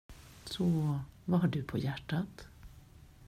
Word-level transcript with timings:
Så 0.45 0.99
vad 1.25 1.39
har 1.39 1.47
du 1.47 1.63
på 1.63 1.77
hjärtat? 1.77 2.47